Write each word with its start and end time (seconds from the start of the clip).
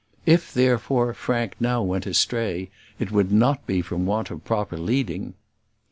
If, 0.25 0.51
therefore, 0.51 1.13
Frank 1.13 1.57
now 1.59 1.83
went 1.83 2.07
astray, 2.07 2.71
it 2.97 3.11
would 3.11 3.31
not 3.31 3.67
be 3.67 3.83
from 3.83 4.07
want 4.07 4.31
of 4.31 4.43
proper 4.43 4.75
leading. 4.75 5.35